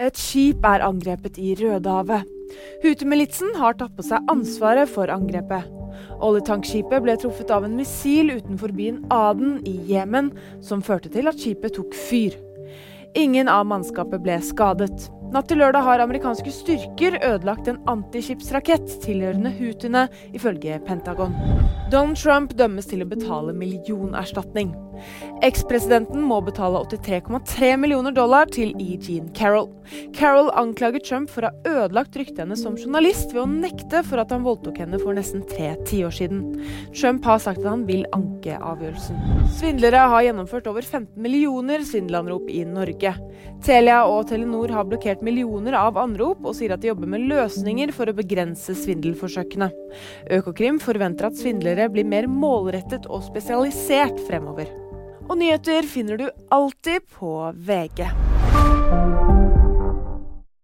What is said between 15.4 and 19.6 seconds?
til lørdag har amerikanske styrker ødelagt en antiskipsrakett tilhørende